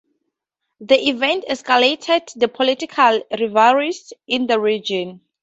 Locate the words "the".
0.79-0.95, 2.33-2.47, 4.47-4.59